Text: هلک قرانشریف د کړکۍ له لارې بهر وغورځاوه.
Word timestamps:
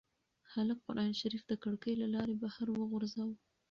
هلک 0.53 0.77
قرانشریف 0.87 1.43
د 1.47 1.53
کړکۍ 1.63 1.93
له 2.01 2.07
لارې 2.15 2.35
بهر 2.43 2.67
وغورځاوه. 2.71 3.35